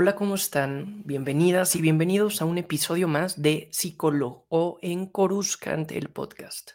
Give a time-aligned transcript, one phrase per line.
[0.00, 1.02] Hola, ¿cómo están?
[1.04, 6.70] Bienvenidas y bienvenidos a un episodio más de Psicólogo en Coruscant, el podcast.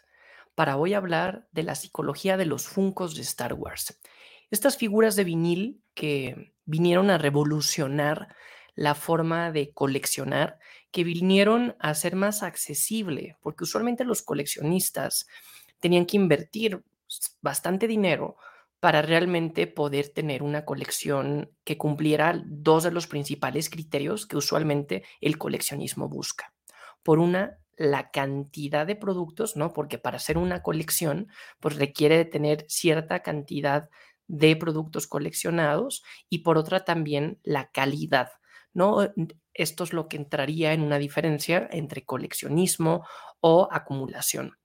[0.54, 3.98] Para hoy hablar de la psicología de los Funcos de Star Wars.
[4.50, 8.36] Estas figuras de vinil que vinieron a revolucionar
[8.74, 10.58] la forma de coleccionar,
[10.90, 15.26] que vinieron a ser más accesible, porque usualmente los coleccionistas
[15.80, 16.82] tenían que invertir
[17.40, 18.36] bastante dinero
[18.84, 25.04] para realmente poder tener una colección que cumpliera dos de los principales criterios que usualmente
[25.22, 26.52] el coleccionismo busca.
[27.02, 29.72] Por una, la cantidad de productos, ¿no?
[29.72, 31.28] Porque para hacer una colección,
[31.60, 33.88] pues requiere de tener cierta cantidad
[34.26, 38.32] de productos coleccionados y por otra también la calidad,
[38.74, 38.98] ¿no?
[39.54, 43.06] Esto es lo que entraría en una diferencia entre coleccionismo
[43.40, 44.58] o acumulación.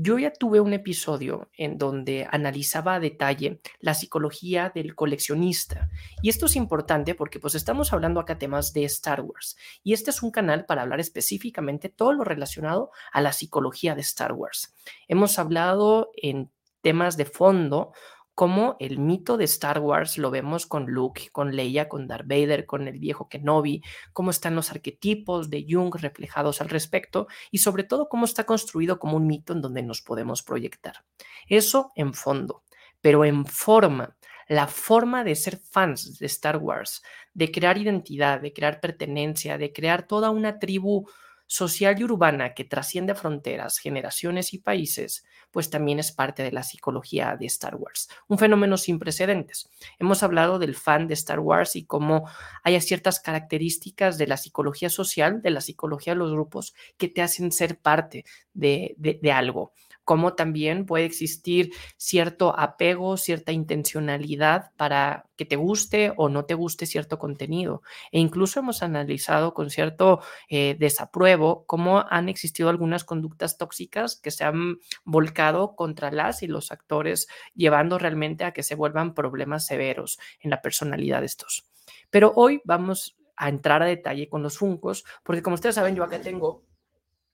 [0.00, 5.90] Yo ya tuve un episodio en donde analizaba a detalle la psicología del coleccionista.
[6.22, 9.56] Y esto es importante porque pues estamos hablando acá temas de Star Wars.
[9.82, 14.02] Y este es un canal para hablar específicamente todo lo relacionado a la psicología de
[14.02, 14.72] Star Wars.
[15.08, 17.92] Hemos hablado en temas de fondo
[18.38, 22.66] como el mito de Star Wars lo vemos con Luke, con Leia, con Darth Vader,
[22.66, 27.82] con el viejo Kenobi, cómo están los arquetipos de Jung reflejados al respecto y sobre
[27.82, 31.04] todo cómo está construido como un mito en donde nos podemos proyectar.
[31.48, 32.62] Eso en fondo,
[33.00, 37.02] pero en forma, la forma de ser fans de Star Wars,
[37.34, 41.08] de crear identidad, de crear pertenencia, de crear toda una tribu
[41.48, 46.62] social y urbana que trasciende fronteras, generaciones y países, pues también es parte de la
[46.62, 48.08] psicología de Star Wars.
[48.28, 49.68] Un fenómeno sin precedentes.
[49.98, 52.28] Hemos hablado del fan de Star Wars y cómo
[52.62, 57.22] hay ciertas características de la psicología social, de la psicología de los grupos, que te
[57.22, 59.72] hacen ser parte de, de algo
[60.08, 66.54] cómo también puede existir cierto apego, cierta intencionalidad para que te guste o no te
[66.54, 67.82] guste cierto contenido.
[68.10, 74.30] E incluso hemos analizado con cierto eh, desapruebo cómo han existido algunas conductas tóxicas que
[74.30, 79.66] se han volcado contra las y los actores, llevando realmente a que se vuelvan problemas
[79.66, 81.68] severos en la personalidad de estos.
[82.08, 86.02] Pero hoy vamos a entrar a detalle con los funcos, porque como ustedes saben, yo
[86.02, 86.64] acá tengo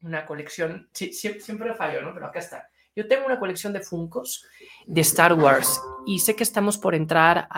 [0.05, 2.13] una colección, sí, siempre, fallo, ¿no?
[2.15, 2.69] Pero acá está.
[2.95, 4.47] Yo tengo una colección de Funcos
[4.87, 7.49] de Star Wars y sé que estamos por entrar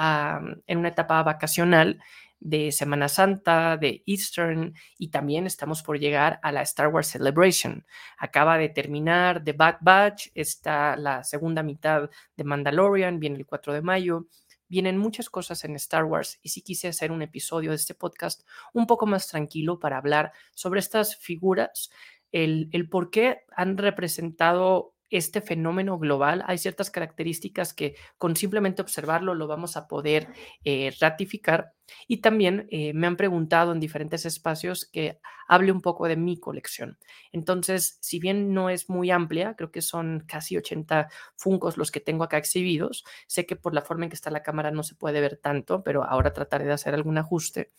[0.67, 2.01] en una etapa vacacional
[2.41, 7.84] de Semana Santa, de Eastern y también estamos por llegar a la Star Wars Celebration.
[8.17, 13.75] Acaba de terminar The Bad Batch, está la segunda mitad de Mandalorian, viene el 4
[13.75, 14.27] de mayo.
[14.69, 18.43] Vienen muchas cosas en Star Wars y sí quise hacer un episodio de este podcast
[18.73, 21.89] un poco más tranquilo para hablar sobre estas figuras
[22.32, 29.34] el, por qué han representado este fenómeno global, hay ciertas características que con simplemente observarlo
[29.34, 30.28] lo vamos a poder
[30.65, 31.72] eh, ratificar.
[32.09, 36.41] Y también eh, me han preguntado en diferentes espacios que hable un poco de mi
[36.41, 36.98] colección.
[37.31, 42.00] Entonces, si bien no es muy amplia, creo que son casi 80 funcos los que
[42.00, 43.04] tengo acá exhibidos.
[43.28, 45.84] Sé que por la forma en que está la cámara no se puede ver tanto,
[45.84, 47.70] pero ahora trataré de hacer algún ajuste.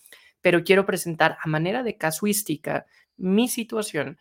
[0.47, 2.85] Pero quiero presentar a manera de casuística
[3.17, 4.17] mi situación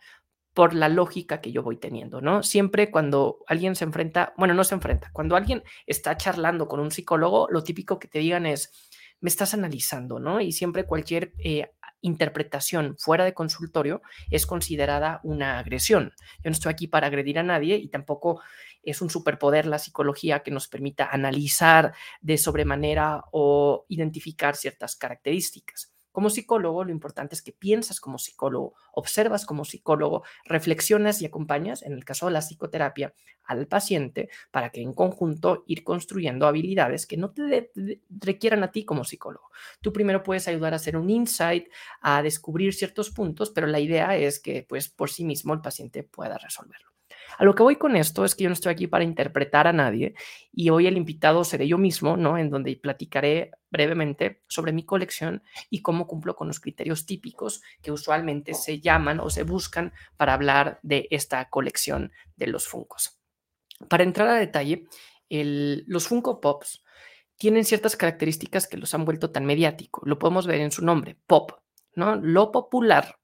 [0.53, 2.43] por la lógica que yo voy teniendo, ¿no?
[2.43, 6.91] Siempre cuando alguien se enfrenta, bueno, no se enfrenta, cuando alguien está charlando con un
[6.91, 8.73] psicólogo, lo típico que te digan es,
[9.21, 10.41] me estás analizando, ¿no?
[10.41, 11.71] Y siempre cualquier eh,
[12.01, 16.11] interpretación fuera de consultorio es considerada una agresión.
[16.43, 18.41] Yo no estoy aquí para agredir a nadie y tampoco
[18.83, 25.93] es un superpoder la psicología que nos permita analizar de sobremanera o identificar ciertas características.
[26.17, 31.83] Como psicólogo, lo importante es que piensas como psicólogo, observas como psicólogo, reflexionas y acompañas,
[31.83, 33.13] en el caso de la psicoterapia,
[33.43, 37.69] al paciente para que en conjunto ir construyendo habilidades que no te
[38.09, 39.51] requieran a ti como psicólogo.
[39.79, 41.67] Tú primero puedes ayudar a hacer un insight,
[42.01, 46.01] a descubrir ciertos puntos, pero la idea es que pues por sí mismo el paciente
[46.01, 46.96] pueda resolverlo.
[47.37, 49.73] A lo que voy con esto es que yo no estoy aquí para interpretar a
[49.73, 50.15] nadie
[50.51, 52.37] y hoy el invitado seré yo mismo, ¿no?
[52.37, 57.91] En donde platicaré brevemente sobre mi colección y cómo cumplo con los criterios típicos que
[57.91, 63.19] usualmente se llaman o se buscan para hablar de esta colección de los Funcos.
[63.87, 64.87] Para entrar a detalle,
[65.29, 66.83] los Funko Pops
[67.35, 70.01] tienen ciertas características que los han vuelto tan mediático.
[70.05, 71.51] Lo podemos ver en su nombre, pop,
[71.93, 72.15] ¿no?
[72.15, 73.19] Lo popular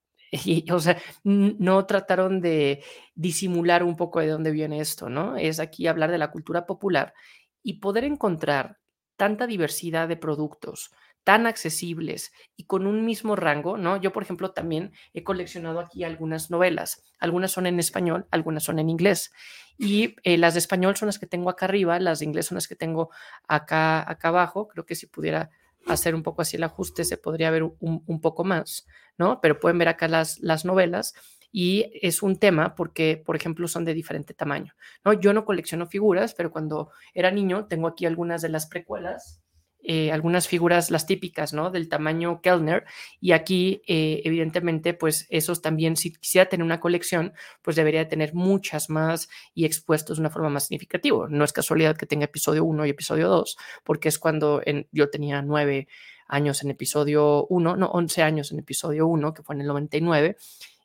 [0.72, 2.84] o sea, no trataron de
[3.16, 5.38] disimular un poco de dónde viene esto, ¿no?
[5.38, 7.14] Es aquí hablar de la cultura popular
[7.62, 8.80] y poder encontrar
[9.16, 10.92] tanta diversidad de productos
[11.24, 13.98] tan accesibles y con un mismo rango, ¿no?
[13.98, 17.02] Yo, por ejemplo, también he coleccionado aquí algunas novelas.
[17.20, 19.32] Algunas son en español, algunas son en inglés.
[19.78, 22.56] Y eh, las de español son las que tengo acá arriba, las de inglés son
[22.56, 23.10] las que tengo
[23.48, 24.68] acá, acá abajo.
[24.68, 25.50] Creo que si pudiera
[25.88, 28.86] hacer un poco así el ajuste, se podría ver un, poco más,
[29.18, 29.42] ¿no?
[29.42, 31.14] Pero pueden ver acá las, las novelas
[31.52, 34.74] y es un tema porque, por ejemplo, son de diferente tamaño,
[35.06, 35.14] ¿no?
[35.14, 39.43] Yo no colecciono figuras, pero cuando era niño tengo aquí algunas de las precuelas
[39.84, 41.70] eh, algunas figuras, las típicas, ¿no?
[41.70, 42.86] Del tamaño Kellner.
[43.20, 48.34] Y aquí, eh, evidentemente, pues esos también, si quisiera tener una colección, pues debería tener
[48.34, 51.28] muchas más y expuestos de una forma más significativa.
[51.30, 55.42] No es casualidad que tenga episodio 1 y episodio 2, porque es cuando yo tenía
[55.42, 55.88] nueve
[56.28, 60.38] años en episodio 1, no, 11 años en episodio 1, que fue en el 99,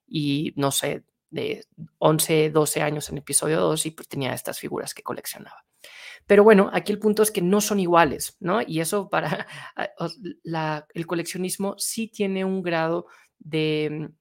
[0.09, 1.65] y no sé, de
[1.99, 5.68] 11, 12 años en episodio 2 y pues tenía estas figuras que coleccionaba.
[6.29, 8.61] Pero bueno, aquí el punto es que no son iguales, ¿no?
[8.61, 9.47] Y eso para
[10.95, 13.07] el coleccionismo sí tiene un grado
[13.39, 14.15] de mm,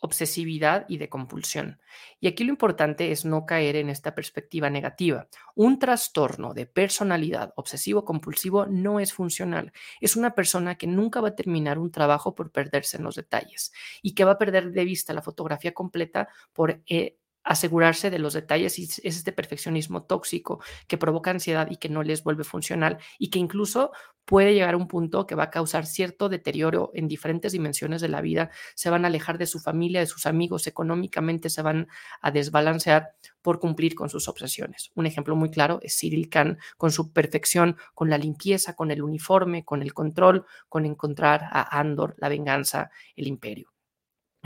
[0.00, 1.80] obsesividad y de compulsión.
[2.20, 5.28] Y aquí lo importante es no caer en esta perspectiva negativa.
[5.54, 9.72] Un trastorno de personalidad obsesivo-compulsivo no es funcional.
[9.98, 13.72] Es una persona que nunca va a terminar un trabajo por perderse en los detalles
[14.02, 16.82] y que va a perder de vista la fotografía completa por...
[16.86, 17.16] Eh,
[17.46, 22.02] asegurarse de los detalles y es este perfeccionismo tóxico que provoca ansiedad y que no
[22.02, 23.92] les vuelve funcional y que incluso
[24.24, 28.08] puede llegar a un punto que va a causar cierto deterioro en diferentes dimensiones de
[28.08, 31.86] la vida, se van a alejar de su familia, de sus amigos, económicamente se van
[32.20, 34.90] a desbalancear por cumplir con sus obsesiones.
[34.96, 39.02] Un ejemplo muy claro es Cyril Khan con su perfección, con la limpieza, con el
[39.02, 43.75] uniforme, con el control, con encontrar a Andor, la venganza, el imperio.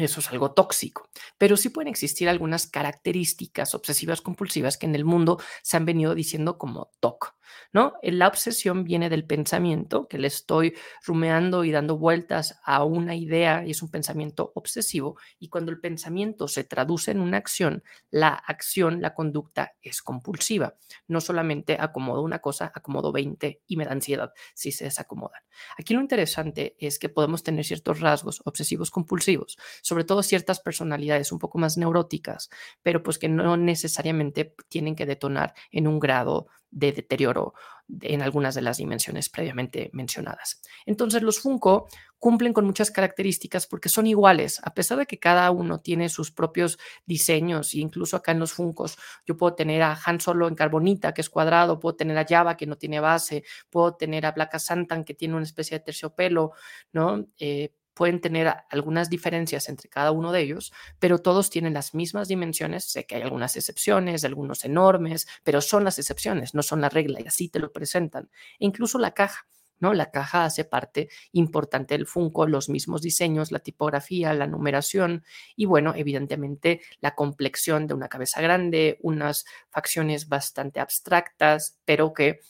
[0.00, 5.04] Eso es algo tóxico, pero sí pueden existir algunas características obsesivas compulsivas que en el
[5.04, 7.34] mundo se han venido diciendo como TOC,
[7.72, 7.94] ¿no?
[8.02, 10.74] La obsesión viene del pensamiento, que le estoy
[11.04, 15.80] rumeando y dando vueltas a una idea y es un pensamiento obsesivo y cuando el
[15.80, 20.76] pensamiento se traduce en una acción, la acción, la conducta es compulsiva.
[21.08, 25.42] No solamente acomodo una cosa, acomodo 20 y me da ansiedad si se desacomodan.
[25.76, 29.58] Aquí lo interesante es que podemos tener ciertos rasgos obsesivos compulsivos
[29.90, 32.48] sobre todo ciertas personalidades un poco más neuróticas,
[32.80, 37.54] pero pues que no necesariamente tienen que detonar en un grado de deterioro
[38.02, 40.62] en algunas de las dimensiones previamente mencionadas.
[40.86, 41.88] Entonces los Funko
[42.20, 46.30] cumplen con muchas características porque son iguales, a pesar de que cada uno tiene sus
[46.30, 48.96] propios diseños, e incluso acá en los Funcos
[49.26, 52.56] yo puedo tener a Han Solo en carbonita, que es cuadrado, puedo tener a Java,
[52.56, 56.52] que no tiene base, puedo tener a Black Santan, que tiene una especie de terciopelo,
[56.92, 57.26] ¿no?
[57.40, 62.28] Eh, pueden tener algunas diferencias entre cada uno de ellos, pero todos tienen las mismas
[62.28, 62.84] dimensiones.
[62.84, 67.20] Sé que hay algunas excepciones, algunos enormes, pero son las excepciones, no son la regla
[67.20, 68.30] y así te lo presentan.
[68.58, 69.46] E incluso la caja.
[69.80, 69.92] ¿no?
[69.92, 75.22] La caja hace parte importante del Funko, los mismos diseños, la tipografía, la numeración
[75.54, 82.40] y bueno, evidentemente la complexión de una cabeza grande, unas facciones bastante abstractas, pero que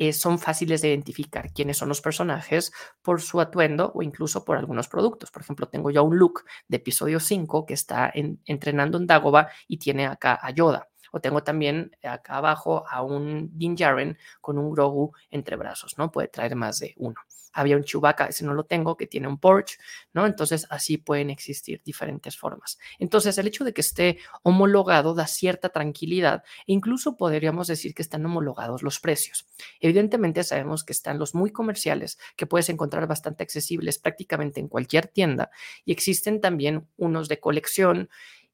[0.00, 4.56] eh, son fáciles de identificar quiénes son los personajes por su atuendo o incluso por
[4.56, 5.30] algunos productos.
[5.30, 8.10] Por ejemplo, tengo ya un look de episodio 5 que está
[8.46, 10.89] entrenando en Dagoba y tiene acá a Yoda.
[11.12, 16.10] O tengo también acá abajo a un Din Djarin con un Grogu entre brazos, ¿no?
[16.10, 17.16] Puede traer más de uno.
[17.52, 19.78] Había un Chewbacca, ese no lo tengo, que tiene un Porsche,
[20.12, 20.24] ¿no?
[20.24, 22.78] Entonces así pueden existir diferentes formas.
[23.00, 28.02] Entonces el hecho de que esté homologado da cierta tranquilidad e incluso podríamos decir que
[28.02, 29.48] están homologados los precios.
[29.80, 35.08] Evidentemente sabemos que están los muy comerciales, que puedes encontrar bastante accesibles prácticamente en cualquier
[35.08, 35.50] tienda,
[35.84, 38.10] y existen también unos de colección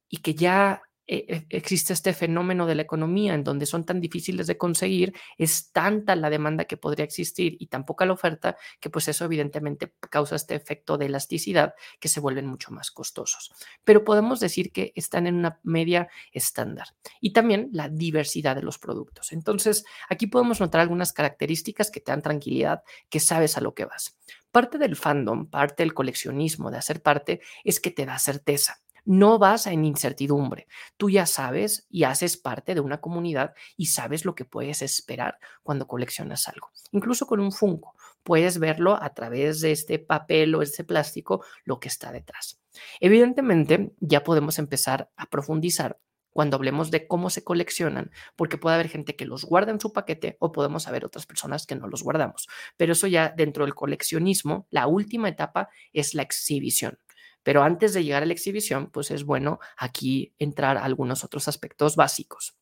[0.09, 4.01] y que ya e, e, existe este fenómeno de la economía en donde son tan
[4.01, 8.57] difíciles de conseguir, es tanta la demanda que podría existir y tan poca la oferta
[8.81, 13.53] que pues eso evidentemente causa este efecto de elasticidad que se vuelven mucho más costosos.
[13.85, 16.89] Pero podemos decir que están en una media estándar
[17.21, 19.33] y también la diversidad de los productos.
[19.33, 23.85] Entonces, aquí podemos notar algunas características que te dan tranquilidad, que sabes a lo que
[23.85, 24.19] vas.
[24.51, 29.39] Parte del fandom, parte del coleccionismo, de hacer parte, es que te da certeza no
[29.39, 30.67] vas en incertidumbre.
[30.97, 35.39] Tú ya sabes y haces parte de una comunidad y sabes lo que puedes esperar
[35.63, 36.71] cuando coleccionas algo.
[36.93, 41.81] Incluso con un Funko, puedes verlo a través de este papel o este plástico, lo
[41.81, 42.61] que está detrás.
[43.01, 45.99] Evidentemente, ya podemos empezar a profundizar
[46.33, 49.95] cuando hablemos de cómo se coleccionan, porque puede haber gente que los guarda en su
[49.95, 52.47] paquete o podemos haber otras personas que no los guardamos.
[52.77, 56.99] Pero eso ya dentro del coleccionismo, la última etapa es la exhibición.
[57.47, 61.47] Pero antes de llegar a la exhibición, pues es bueno aquí entrar a algunos otros
[61.47, 62.59] aspectos básicos.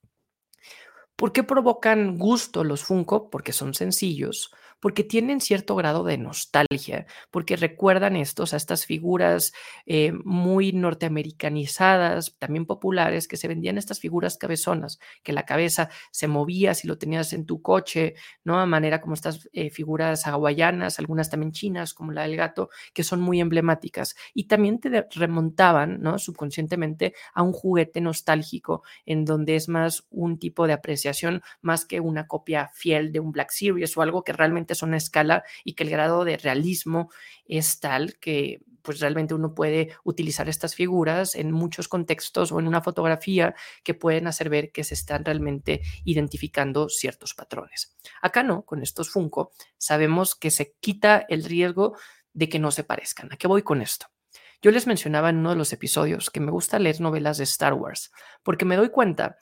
[1.17, 3.31] ¿Por qué provocan gusto los Funko?
[3.31, 4.53] Porque son sencillos,
[4.85, 9.55] porque tienen cierto grado de nostalgia, porque recuerdan estos a estas figuras
[9.87, 16.29] eh, muy norteamericanizadas, también populares, que se vendían estas figuras cabezonas, que la cabeza se
[16.29, 18.15] movía si lo tenías en tu coche,
[18.45, 18.61] ¿no?
[18.61, 23.05] A manera como estas eh, figuras hawaianas, algunas también chinas, como la del gato, que
[23.05, 24.15] son muy emblemáticas.
[24.35, 26.19] Y también te remontaban, ¿no?
[26.19, 32.01] Subconscientemente a un juguete nostálgico en donde es más un tipo de apreciación más que
[32.01, 35.75] una copia fiel de un Black Series o algo que realmente es una escala y
[35.75, 37.11] que el grado de realismo
[37.47, 42.69] es tal que pues realmente uno puede utilizar estas figuras en muchos contextos o en
[42.69, 47.97] una fotografía que pueden hacer ver que se están realmente identificando ciertos patrones.
[48.21, 51.97] Acá no, con estos Funko sabemos que se quita el riesgo
[52.35, 53.33] de que no se parezcan.
[53.33, 54.07] ¿A qué voy con esto?
[54.61, 57.73] Yo les mencionaba en uno de los episodios que me gusta leer novelas de Star
[57.73, 58.13] Wars
[58.43, 59.39] porque me doy cuenta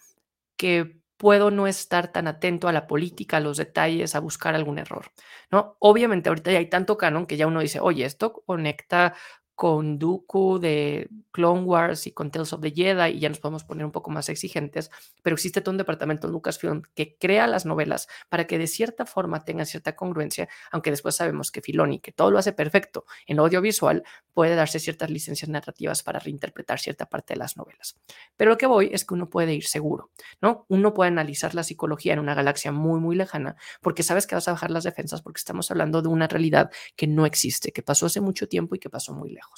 [0.57, 4.79] que puedo no estar tan atento a la política, a los detalles, a buscar algún
[4.81, 5.07] error,
[5.53, 5.77] ¿no?
[5.79, 9.15] Obviamente ahorita ya hay tanto canon que ya uno dice, oye, esto conecta
[9.63, 13.63] con Dooku de Clone Wars y con Tales of the Jedi y ya nos podemos
[13.63, 14.91] poner un poco más exigentes,
[15.23, 19.07] pero existe todo un departamento en Lucasfilm que crea las novelas para que de cierta
[19.07, 23.39] forma tengan cierta congruencia, aunque después sabemos que Filoni, que todo lo hace perfecto en
[23.39, 24.03] audiovisual,
[24.35, 27.97] puede darse ciertas licencias narrativas para reinterpretar cierta parte de las novelas.
[28.37, 30.67] Pero lo que voy es que uno puede ir seguro, ¿no?
[30.71, 34.49] Uno puede analizar la psicología en una galaxia muy, muy lejana porque sabes que vas
[34.49, 38.07] a bajar las defensas porque estamos hablando de una realidad que no existe, que pasó
[38.07, 39.52] hace mucho tiempo y que pasó muy lejos.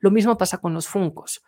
[0.00, 1.42] Lo mismo pasa con los funcos.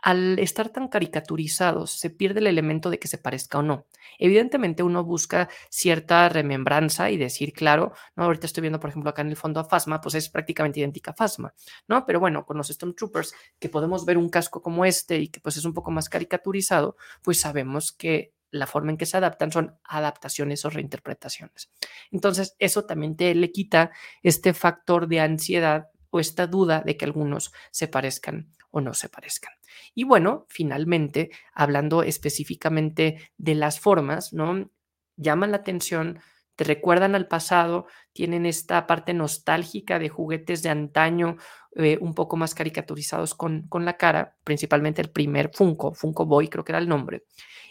[0.00, 3.86] Al estar tan caricaturizados, se pierde el elemento de que se parezca o no.
[4.18, 8.24] Evidentemente, uno busca cierta remembranza y decir, claro, ¿no?
[8.24, 11.10] ahorita estoy viendo, por ejemplo, acá en el fondo a Fasma, pues es prácticamente idéntica
[11.10, 11.52] a Fasma,
[11.88, 12.06] ¿no?
[12.06, 15.56] Pero bueno, con los Stormtroopers, que podemos ver un casco como este y que pues
[15.56, 19.76] es un poco más caricaturizado, pues sabemos que la forma en que se adaptan son
[19.84, 21.70] adaptaciones o reinterpretaciones.
[22.10, 23.90] Entonces, eso también te le quita
[24.22, 29.08] este factor de ansiedad o esta duda de que algunos se parezcan o no se
[29.08, 29.52] parezcan.
[29.94, 34.70] Y bueno, finalmente, hablando específicamente de las formas, ¿no?
[35.16, 36.20] Llaman la atención,
[36.56, 41.36] te recuerdan al pasado, tienen esta parte nostálgica de juguetes de antaño,
[41.76, 46.48] eh, un poco más caricaturizados con, con la cara, principalmente el primer Funko, Funko Boy
[46.48, 47.24] creo que era el nombre.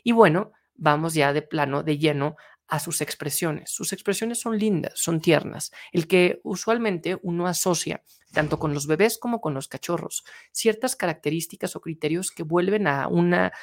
[0.03, 3.71] Y bueno, vamos ya de plano, de lleno a sus expresiones.
[3.71, 9.17] Sus expresiones son lindas, son tiernas, el que usualmente uno asocia tanto con los bebés
[9.17, 13.53] como con los cachorros, ciertas características o criterios que vuelven a una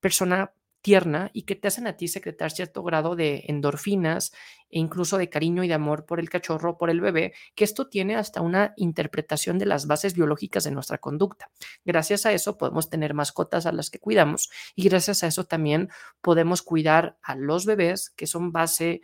[0.00, 0.52] persona
[0.82, 4.32] tierna y que te hacen a ti secretar cierto grado de endorfinas
[4.68, 7.88] e incluso de cariño y de amor por el cachorro, por el bebé, que esto
[7.88, 11.50] tiene hasta una interpretación de las bases biológicas de nuestra conducta.
[11.84, 15.88] Gracias a eso podemos tener mascotas a las que cuidamos y gracias a eso también
[16.20, 19.02] podemos cuidar a los bebés, que son base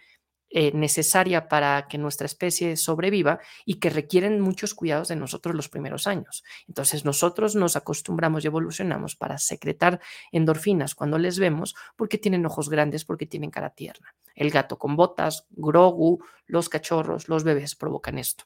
[0.50, 5.68] eh, necesaria para que nuestra especie sobreviva y que requieren muchos cuidados de nosotros los
[5.68, 6.42] primeros años.
[6.66, 10.00] Entonces nosotros nos acostumbramos y evolucionamos para secretar
[10.32, 14.14] endorfinas cuando les vemos porque tienen ojos grandes, porque tienen cara tierna.
[14.34, 18.44] El gato con botas, Grogu, los cachorros, los bebés provocan esto.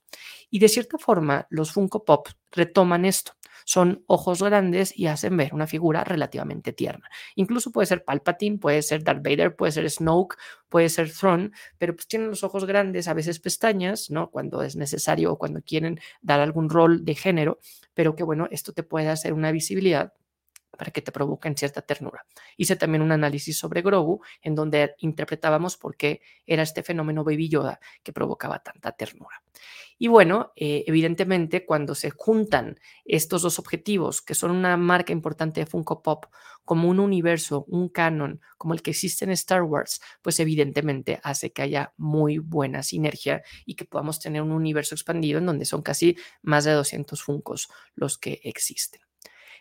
[0.51, 5.55] Y de cierta forma los Funko Pop retoman esto son ojos grandes y hacen ver
[5.55, 7.09] una figura relativamente tierna.
[7.35, 10.37] Incluso puede ser Palpatine, puede ser Darth Vader, puede ser Snoke,
[10.69, 14.31] puede ser Throne, pero pues tienen los ojos grandes, a veces pestañas, ¿no?
[14.31, 17.59] Cuando es necesario o cuando quieren dar algún rol de género,
[17.95, 20.13] pero que bueno, esto te puede hacer una visibilidad
[20.77, 22.27] para que te provoquen cierta ternura.
[22.57, 27.49] Hice también un análisis sobre Grogu, en donde interpretábamos por qué era este fenómeno Baby
[27.49, 29.43] Yoda que provocaba tanta ternura.
[29.99, 35.61] Y bueno, eh, evidentemente cuando se juntan estos dos objetivos, que son una marca importante
[35.61, 36.27] de Funko Pop,
[36.65, 41.53] como un universo, un canon, como el que existe en Star Wars, pues evidentemente hace
[41.53, 45.83] que haya muy buena sinergia y que podamos tener un universo expandido en donde son
[45.83, 49.01] casi más de 200 Funkos los que existen.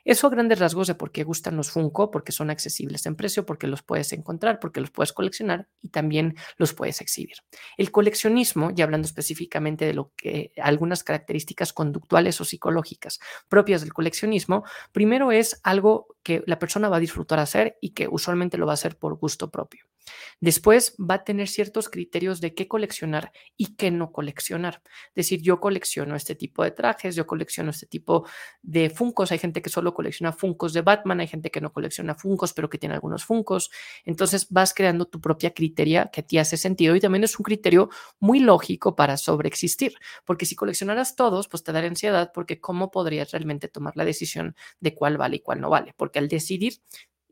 [0.05, 3.45] Eso a grandes rasgos de por qué gustan los Funko, porque son accesibles en precio,
[3.45, 7.37] porque los puedes encontrar, porque los puedes coleccionar y también los puedes exhibir.
[7.77, 13.93] El coleccionismo, ya hablando específicamente de lo que algunas características conductuales o psicológicas propias del
[13.93, 18.65] coleccionismo, primero es algo que la persona va a disfrutar hacer y que usualmente lo
[18.65, 19.90] va a hacer por gusto propio.
[20.39, 24.81] Después va a tener ciertos criterios de qué coleccionar y qué no coleccionar.
[25.09, 28.25] Es decir, yo colecciono este tipo de trajes, yo colecciono este tipo
[28.61, 29.31] de funcos.
[29.31, 32.69] Hay gente que solo colecciona funcos de Batman, hay gente que no colecciona funcos, pero
[32.69, 33.71] que tiene algunos funcos.
[34.05, 37.43] Entonces vas creando tu propia criteria que a ti hace sentido y también es un
[37.43, 37.89] criterio
[38.19, 39.93] muy lógico para sobreexistir,
[40.25, 44.55] porque si coleccionaras todos, pues te daría ansiedad porque cómo podrías realmente tomar la decisión
[44.79, 46.81] de cuál vale y cuál no vale, porque al decidir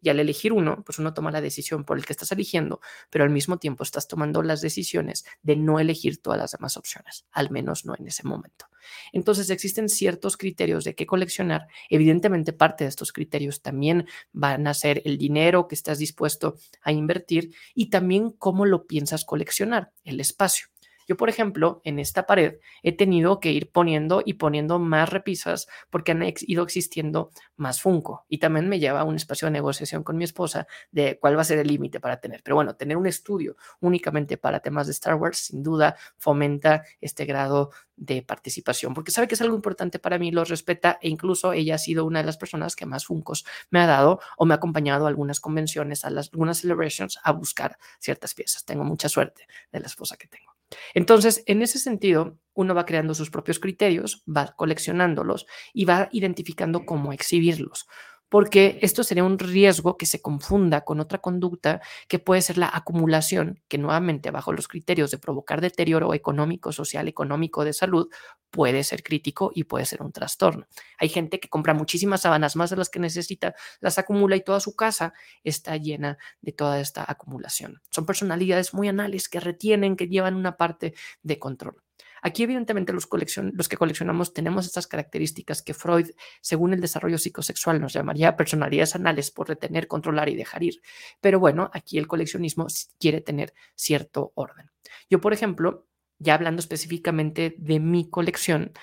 [0.02, 3.24] Y al elegir uno, pues uno toma la decisión por el que estás eligiendo, pero
[3.24, 7.52] al mismo tiempo estás tomando las decisiones de no elegir todas las demás opciones, al
[7.52, 8.68] menos no en ese momento.
[9.12, 11.68] Entonces existen ciertos criterios de qué coleccionar.
[11.90, 16.92] Evidentemente parte de estos criterios también van a ser el dinero que estás dispuesto a
[16.92, 20.68] invertir y también cómo lo piensas coleccionar, el espacio.
[21.10, 25.68] Yo, por ejemplo, en esta pared he tenido que ir poniendo y poniendo más repisas
[25.90, 30.04] porque han ido existiendo más Funko y también me lleva a un espacio de negociación
[30.04, 32.44] con mi esposa de cuál va a ser el límite para tener.
[32.44, 37.26] Pero bueno, tener un estudio únicamente para temas de Star Wars sin duda fomenta este
[37.26, 41.54] grado de participación porque sabe que es algo importante para mí, lo respeta e incluso
[41.54, 44.54] ella ha sido una de las personas que más Funcos me ha dado o me
[44.54, 48.64] ha acompañado a algunas convenciones, a algunas celebrations a buscar ciertas piezas.
[48.64, 50.49] Tengo mucha suerte de la esposa que tengo.
[50.94, 56.86] Entonces, en ese sentido, uno va creando sus propios criterios, va coleccionándolos y va identificando
[56.86, 57.88] cómo exhibirlos
[58.30, 62.70] porque esto sería un riesgo que se confunda con otra conducta que puede ser la
[62.72, 68.10] acumulación, que nuevamente bajo los criterios de provocar deterioro económico, social, económico, de salud,
[68.52, 70.68] puede ser crítico y puede ser un trastorno.
[71.00, 74.60] Hay gente que compra muchísimas sábanas más de las que necesita, las acumula y toda
[74.60, 77.82] su casa está llena de toda esta acumulación.
[77.90, 80.94] Son personalidades muy anales que retienen, que llevan una parte
[81.24, 81.84] de control.
[82.22, 83.08] Aquí, evidentemente, los,
[83.54, 86.12] los, que coleccionamos tenemos estas características que Freud,
[86.42, 90.82] según el desarrollo psicosexual, nos llamaría personalidades anales por retener, controlar y dejar ir.
[91.22, 92.68] Pero bueno, aquí el coleccionismo
[93.00, 94.72] quiere tener cierto orden.
[95.10, 98.74] Yo, por ejemplo, ya hablando específicamente de mi colección,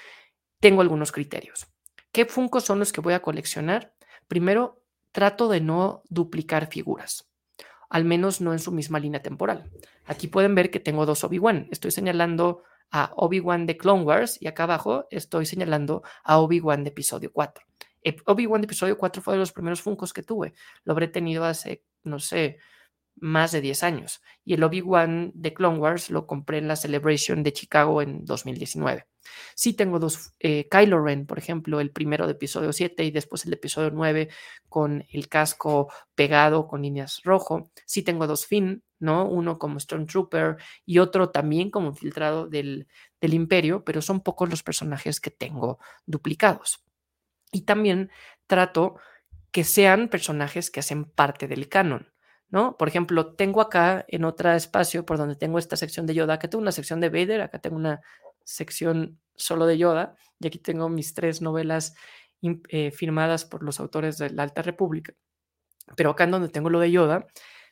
[0.61, 1.67] tengo algunos criterios.
[2.13, 3.95] ¿Qué Funkos son los que voy a coleccionar?
[4.29, 7.27] Primero, trato de no duplicar figuras
[7.89, 9.71] al menos no en su misma línea temporal.
[10.05, 11.69] Aquí pueden ver que tengo dos Obi-Wan.
[11.71, 16.91] Estoy señalando a Obi-Wan de Clone Wars y acá abajo estoy señalando a Obi-Wan de
[16.91, 17.65] episodio 4.
[18.27, 20.55] Obi-Wan de episodio 4 fue de los primeros Funcos que tuve.
[20.85, 22.59] Lo habré tenido hace, no sé,
[23.17, 24.23] más de 10 años.
[24.45, 29.07] Y el Obi-Wan de Clone Wars lo compré en la Celebration de Chicago en 2019.
[29.55, 33.45] Sí tengo dos, eh, Kylo Ren, por ejemplo, el primero de episodio 7 y después
[33.45, 34.29] el de episodio 9
[34.69, 37.71] con el casco pegado con líneas rojo.
[37.87, 39.29] Sí tengo dos Finn, ¿no?
[39.29, 42.87] Uno como Stormtrooper y otro también como infiltrado del,
[43.21, 46.85] del Imperio, pero son pocos los personajes que tengo duplicados.
[47.53, 48.11] Y también
[48.47, 48.97] trato
[49.51, 52.13] que sean personajes que hacen parte del canon.
[52.49, 52.77] ¿No?
[52.77, 56.49] Por ejemplo, tengo acá en otro espacio por donde tengo esta sección de Yoda, acá
[56.49, 58.01] tengo una sección de Vader, acá tengo una
[58.45, 61.95] sección solo de Yoda, y aquí tengo mis tres novelas
[62.43, 65.15] eh, firmadas por los autores de la Alta República.
[65.97, 67.27] Pero acá en donde tengo lo de Yoda,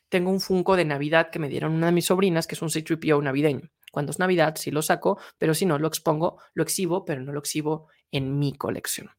[0.09, 2.69] tengo un Funko de Navidad que me dieron una de mis sobrinas, que es un
[2.69, 3.69] C-3PO navideño.
[3.91, 7.31] Cuando es Navidad, sí lo saco, pero si no, lo expongo, lo exhibo, pero no
[7.31, 9.09] lo exhibo en mi colección.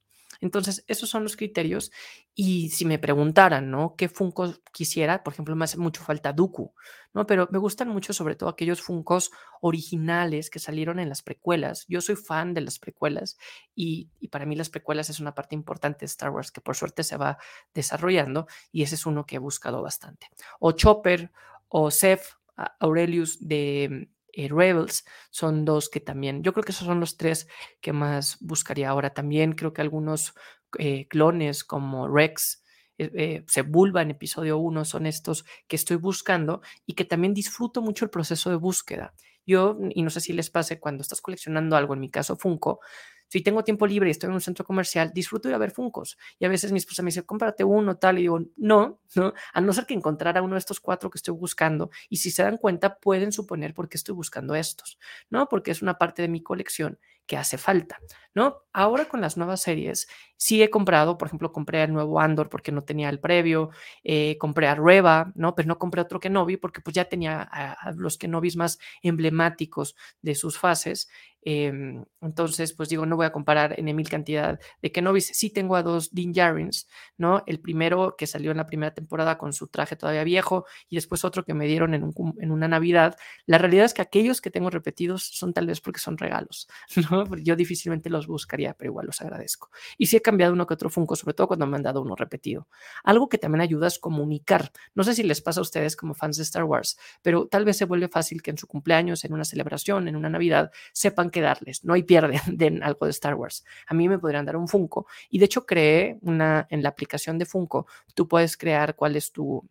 [0.40, 1.92] Entonces, esos son los criterios.
[2.34, 3.94] Y si me preguntaran, ¿no?
[3.96, 5.22] ¿Qué Funko quisiera?
[5.22, 6.74] Por ejemplo, me hace mucho falta Dooku,
[7.14, 7.26] ¿no?
[7.26, 11.84] Pero me gustan mucho, sobre todo, aquellos Funkos originales que salieron en las precuelas.
[11.88, 13.38] Yo soy fan de las precuelas
[13.74, 17.04] y, para mí las precuelas es una parte importante de Star Wars que por suerte
[17.04, 17.38] se va
[17.74, 20.28] desarrollando y ese es uno que he buscado bastante.
[20.60, 21.30] O Chopper
[21.68, 22.36] o Seth
[22.80, 27.48] Aurelius de eh, Rebels son dos que también, yo creo que esos son los tres
[27.80, 29.14] que más buscaría ahora.
[29.14, 30.34] También creo que algunos
[30.78, 32.62] eh, clones como Rex,
[32.98, 38.04] eh, Sebulba en episodio 1 son estos que estoy buscando y que también disfruto mucho
[38.04, 39.14] el proceso de búsqueda.
[39.46, 42.80] Yo, y no sé si les pase cuando estás coleccionando algo, en mi caso Funko,
[43.28, 46.16] si tengo tiempo libre y estoy en un centro comercial, disfruto ir a ver Funcos.
[46.38, 48.18] Y a veces mi esposa me dice, cómprate uno, tal.
[48.18, 51.34] Y digo, no, no, a no ser que encontrara uno de estos cuatro que estoy
[51.34, 51.90] buscando.
[52.08, 55.48] Y si se dan cuenta, pueden suponer por qué estoy buscando estos, ¿no?
[55.48, 57.98] Porque es una parte de mi colección que hace falta,
[58.34, 58.62] ¿no?
[58.72, 62.72] Ahora con las nuevas series, sí he comprado, por ejemplo, compré el nuevo Andor porque
[62.72, 63.70] no tenía el previo,
[64.04, 65.54] eh, compré a Reva, ¿no?
[65.54, 69.96] Pero no compré otro Kenobi porque pues ya tenía a, a los Kenobis más emblemáticos
[70.22, 71.08] de sus fases
[71.48, 75.28] Em, entonces, pues digo, no voy a comparar en mil cantidad de Kenobis.
[75.28, 76.70] Sí tengo a dos Din Djarin,
[77.18, 77.44] ¿no?
[77.46, 81.24] El primero que salió en la primera temporada con su traje todavía viejo y después
[81.24, 83.16] otro que me dieron en, en una Navidad.
[83.46, 86.66] La realidad es que aquellos que tengo repetidos son tal vez porque son regalos,
[87.12, 87.24] ¿no?
[87.36, 89.70] Yo difícilmente los buscaría, pero igual los agradezco.
[89.98, 92.16] Y sí he cambiado uno que otro Funko, sobre todo cuando me han dado uno
[92.16, 92.66] repetido.
[93.04, 94.72] Algo que también ayuda es comunicar.
[94.96, 97.76] No sé si les pasa a ustedes como fans de Star Wars, pero tal vez
[97.76, 101.35] se vuelve fácil que en su cumpleaños, en una celebración, en una Navidad, sepan que
[101.40, 103.64] darles, no hay pierde de algo de Star Wars.
[103.86, 105.06] A mí me podrían dar un Funko.
[105.30, 109.32] Y de hecho creé una, en la aplicación de Funko, tú puedes crear cuál es
[109.32, 109.68] tu,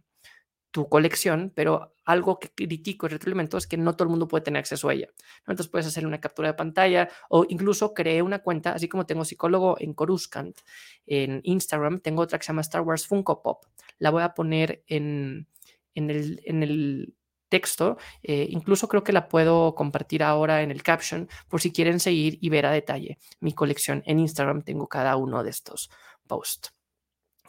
[0.75, 4.43] tu colección, pero algo que critico y retroalimento es que no todo el mundo puede
[4.43, 5.07] tener acceso a ella.
[5.39, 9.23] Entonces puedes hacer una captura de pantalla o incluso creé una cuenta, así como tengo
[9.23, 10.57] psicólogo en Coruscant,
[11.05, 13.63] en Instagram, tengo otra que se llama Star Wars Funko Pop.
[13.99, 15.47] La voy a poner en,
[15.93, 17.14] en, el, en el
[17.49, 17.97] texto.
[18.23, 22.37] Eh, incluso creo que la puedo compartir ahora en el caption por si quieren seguir
[22.41, 24.03] y ver a detalle mi colección.
[24.05, 25.89] En Instagram tengo cada uno de estos
[26.27, 26.74] posts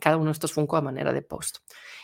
[0.01, 1.59] cada uno de estos Funko a manera de post.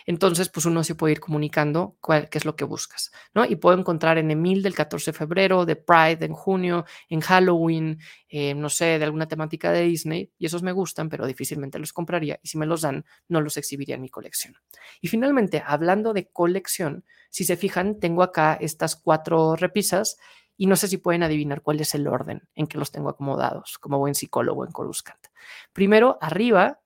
[0.07, 3.45] Entonces, pues uno se puede ir comunicando cuál, qué es lo que buscas, ¿no?
[3.45, 7.99] Y puedo encontrar en Emil del 14 de febrero, de Pride en junio, en Halloween,
[8.29, 11.93] eh, no sé, de alguna temática de Disney, y esos me gustan, pero difícilmente los
[11.93, 14.55] compraría, y si me los dan, no los exhibiría en mi colección.
[15.01, 20.17] Y finalmente, hablando de colección, si se fijan, tengo acá estas cuatro repisas,
[20.57, 23.79] y no sé si pueden adivinar cuál es el orden en que los tengo acomodados,
[23.79, 25.27] como buen psicólogo en Coruscant.
[25.73, 26.82] Primero, arriba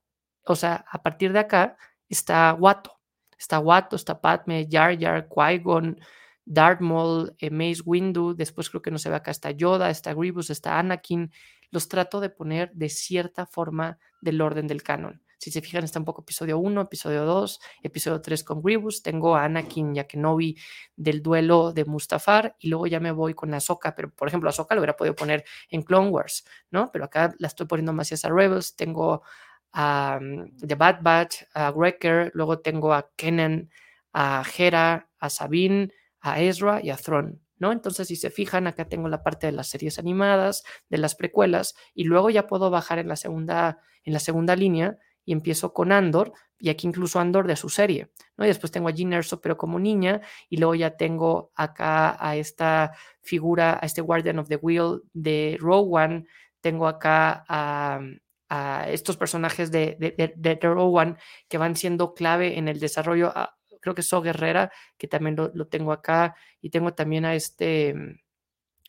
[0.47, 1.77] o sea, a partir de acá
[2.09, 2.93] está Watto.
[3.39, 5.99] Está Watto, está Padme, Jar Jar, Qui-Gon,
[6.47, 7.51] Darth Maul, eh,
[7.85, 11.31] Windu, después creo que no se ve acá, está Yoda, está Grievous, está Anakin.
[11.71, 15.23] Los trato de poner de cierta forma del orden del canon.
[15.39, 19.03] Si se fijan, está un poco episodio 1, episodio 2, episodio 3 con Grievous.
[19.03, 20.57] Tengo a Anakin y a Kenobi
[20.97, 23.95] del duelo de Mustafar y luego ya me voy con Ahsoka.
[23.95, 26.91] Pero, por ejemplo, Ahsoka lo hubiera podido poner en Clone Wars, ¿no?
[26.91, 28.77] Pero acá la estoy poniendo más hacia Rebels.
[28.77, 29.23] Tengo
[29.73, 30.19] a
[30.67, 33.71] The Bad Batch, a Wrecker, luego tengo a Kenan,
[34.13, 37.41] a Hera, a Sabine, a Ezra y a Thrawn.
[37.59, 37.73] ¿no?
[37.73, 41.75] Entonces, si se fijan, acá tengo la parte de las series animadas, de las precuelas,
[41.95, 45.91] y luego ya puedo bajar en la segunda, en la segunda línea y empiezo con
[45.91, 48.45] Andor, y aquí incluso Andor de su serie, ¿no?
[48.45, 52.37] Y después tengo a Jean Erso, pero como niña, y luego ya tengo acá a
[52.37, 56.27] esta figura, a este Guardian of the Wheel de Rowan,
[56.61, 58.01] tengo acá a,
[58.49, 63.33] a estos personajes de, de, de, Rowan que van siendo clave en el desarrollo.
[63.81, 68.19] Creo que So Guerrera, que también lo, tengo acá, y tengo también a este, mm,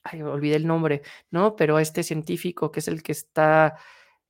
[0.04, 1.56] ay, olvidé el nombre, ¿no?
[1.56, 3.76] Pero a este científico que es el que está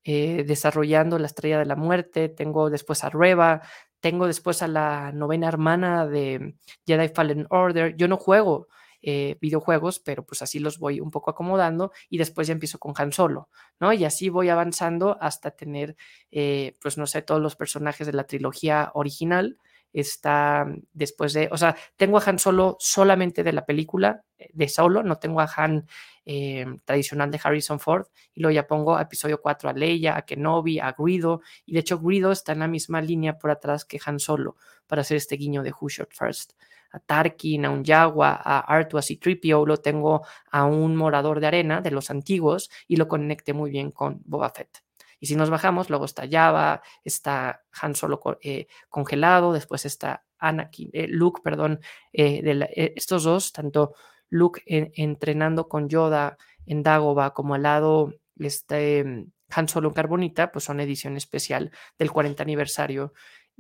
[0.03, 3.61] eh, desarrollando la estrella de la muerte, tengo después a Reva,
[3.99, 7.95] tengo después a la novena hermana de Jedi Fallen Order.
[7.97, 8.67] Yo no juego
[9.09, 12.93] eh, videojuegos, pero pues así los voy un poco acomodando y después ya empiezo con
[12.97, 13.47] Han Solo,
[13.79, 13.93] ¿no?
[13.93, 15.95] Y así voy avanzando hasta tener,
[16.29, 19.59] eh, pues no sé, todos los personajes de la trilogía original.
[19.93, 24.67] Está después de, o sea, tengo a Han Solo solamente de la película, eh, de
[24.67, 25.87] Solo, no tengo a Han
[26.83, 30.79] tradicional de Harrison Ford, y luego ya pongo a episodio 4 a Leia, a Kenobi,
[30.81, 34.19] a Guido, y de hecho Guido está en la misma línea por atrás que Han
[34.19, 36.51] Solo, para hacer este guiño de Who Shot First
[36.91, 41.47] a Tarkin, a un Yagua, a Artuas y Tripio, lo tengo a un morador de
[41.47, 44.83] arena de los antiguos y lo conecte muy bien con Boba Fett.
[45.19, 50.89] Y si nos bajamos, luego está Java, está Han Solo eh, congelado, después está Anakin,
[50.93, 51.79] eh, Luke, perdón,
[52.13, 53.95] eh, de estos dos, tanto
[54.29, 60.65] Luke entrenando con Yoda en Dagobah como al lado este Han Solo en Carbonita, pues
[60.65, 63.13] son edición especial del 40 aniversario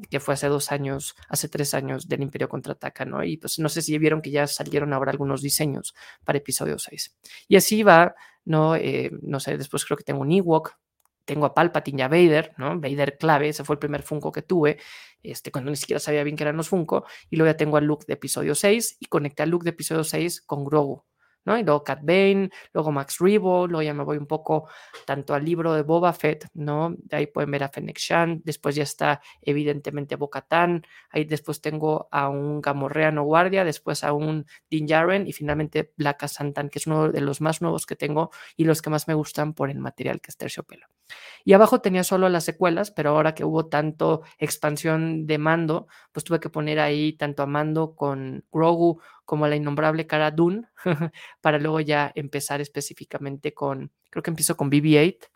[0.09, 3.23] que fue hace dos años, hace tres años del Imperio Contraataca, ¿no?
[3.23, 7.15] Y pues no sé si vieron que ya salieron ahora algunos diseños para episodio 6.
[7.47, 8.75] Y así va, ¿no?
[8.75, 10.73] Eh, no sé, después creo que tengo un Ewok,
[11.25, 12.79] tengo a Palpatine y a Vader, ¿no?
[12.79, 14.77] Vader clave, ese fue el primer Funko que tuve,
[15.23, 17.81] este, cuando ni siquiera sabía bien que eran los Funko, y luego ya tengo a
[17.81, 21.03] Luke de episodio 6 y conecté a Luke de episodio 6 con Grogu,
[21.55, 24.67] y luego Cat Bane, luego Max Rebo, luego ya me voy un poco
[25.05, 26.95] tanto al libro de Boba Fett, ¿no?
[26.97, 32.07] De ahí pueden ver a Fennec Shan, después ya está evidentemente Bo-Katan, ahí después tengo
[32.11, 36.87] a un Gamorreano Guardia, después a un Din Djarin y finalmente Black Santan, que es
[36.87, 39.79] uno de los más nuevos que tengo y los que más me gustan por el
[39.79, 40.96] material que es terciopelo.
[41.45, 46.23] Y abajo tenía solo las secuelas, pero ahora que hubo tanto expansión de Mando, pues
[46.23, 50.67] tuve que poner ahí tanto a Mando con Grogu como la innombrable Cara Dune,
[51.41, 55.27] para luego ya empezar específicamente con, creo que empiezo con BB-8.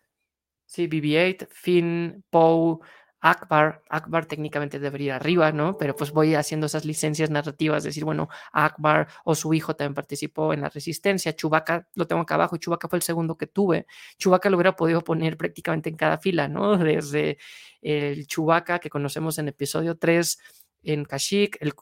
[0.65, 2.79] Sí, BB-8, Finn, Poe,
[3.21, 5.77] Akbar, Akbar técnicamente debería ir arriba, ¿no?
[5.77, 10.53] Pero pues voy haciendo esas licencias narrativas, decir, bueno, Akbar o su hijo también participó
[10.53, 13.85] en la resistencia, Chubaca lo tengo acá abajo, Chubaca fue el segundo que tuve,
[14.17, 16.77] Chubaca lo hubiera podido poner prácticamente en cada fila, ¿no?
[16.77, 17.37] Desde
[17.81, 20.39] el Chubaca que conocemos en episodio 3
[20.83, 21.73] en Kashyyyk, el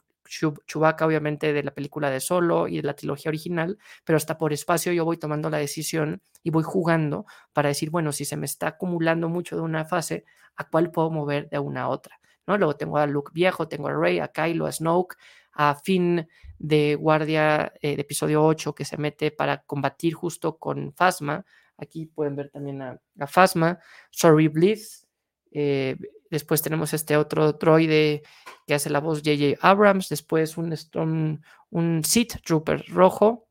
[0.65, 4.53] Chubaca obviamente de la película de Solo y de la trilogía original, pero hasta por
[4.53, 8.45] espacio yo voy tomando la decisión y voy jugando para decir, bueno, si se me
[8.45, 12.19] está acumulando mucho de una fase, ¿a cuál puedo mover de una a otra?
[12.47, 12.57] ¿no?
[12.57, 15.15] Luego tengo a Luke viejo, tengo a Rey, a Kylo, a Snoke,
[15.53, 20.93] a Finn de Guardia eh, de episodio 8 que se mete para combatir justo con
[20.93, 21.45] Phasma.
[21.77, 23.79] Aquí pueden ver también a, a Phasma,
[24.11, 25.07] Sorry Bliss,
[25.51, 25.95] eh,
[26.29, 28.23] Después tenemos este otro droide
[28.67, 29.57] que hace la voz J.J.
[29.61, 30.09] Abrams.
[30.09, 33.47] Después un, un, un Sith Trooper rojo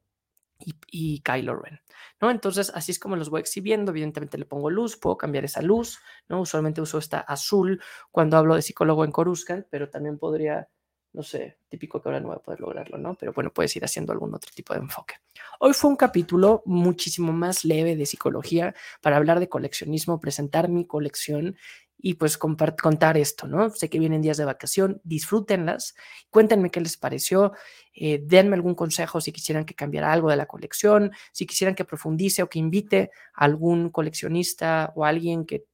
[0.59, 1.81] y, y Kylo Ren.
[2.21, 2.31] ¿no?
[2.31, 3.91] Entonces, así es como los voy exhibiendo.
[3.91, 6.41] Evidentemente le pongo luz, puedo cambiar esa luz, ¿no?
[6.41, 10.69] Usualmente uso esta azul cuando hablo de psicólogo en Coruscant, pero también podría,
[11.13, 13.15] no sé, típico que ahora no voy a poder lograrlo, ¿no?
[13.15, 15.17] Pero bueno, puedes ir haciendo algún otro tipo de enfoque.
[15.61, 20.87] Hoy fue un capítulo muchísimo más leve de psicología para hablar de coleccionismo, presentar mi
[20.87, 21.57] colección
[21.99, 23.71] y pues contar esto, ¿no?
[23.71, 25.97] Sé que vienen días de vacación, disfrútenlas,
[26.31, 27.53] cuéntenme qué les pareció,
[27.93, 31.85] eh, denme algún consejo si quisieran que cambiara algo de la colección, si quisieran que
[31.85, 35.65] profundice o que invite a algún coleccionista o alguien que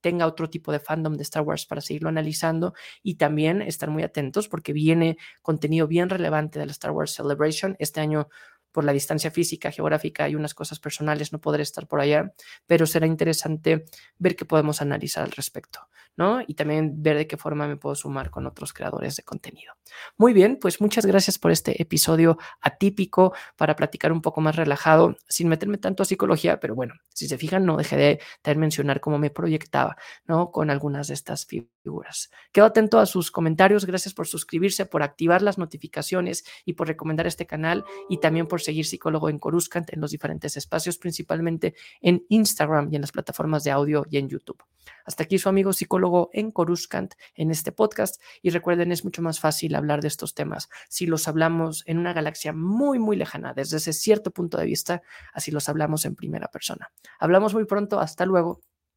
[0.00, 4.04] tenga otro tipo de fandom de Star Wars para seguirlo analizando y también estar muy
[4.04, 7.74] atentos porque viene contenido bien relevante de la Star Wars Celebration.
[7.80, 8.28] Este año
[8.74, 12.34] por la distancia física, geográfica y unas cosas personales no podré estar por allá,
[12.66, 13.84] pero será interesante
[14.18, 16.40] ver qué podemos analizar al respecto, ¿no?
[16.44, 19.74] Y también ver de qué forma me puedo sumar con otros creadores de contenido.
[20.16, 25.16] Muy bien, pues muchas gracias por este episodio atípico para platicar un poco más relajado,
[25.28, 29.18] sin meterme tanto a psicología, pero bueno, si se fijan, no dejé de, mencionar cómo
[29.18, 30.50] me proyectaba, ¿no?
[30.50, 31.46] Con algunas de estas
[31.84, 32.30] figuras.
[32.50, 37.26] Quedo atento a sus comentarios, gracias por suscribirse, por activar las notificaciones y por recomendar
[37.28, 42.24] este canal y también por seguir Psicólogo en Coruscant en los diferentes espacios, principalmente en
[42.28, 44.62] Instagram y en las plataformas de audio y en YouTube.
[45.04, 49.38] Hasta aquí su amigo psicólogo en Coruscant en este podcast y recuerden, es mucho más
[49.40, 53.76] fácil hablar de estos temas si los hablamos en una galaxia muy, muy lejana, desde
[53.76, 56.90] ese cierto punto de vista, así los hablamos en primera persona.
[57.18, 58.62] Hablamos muy pronto, hasta luego.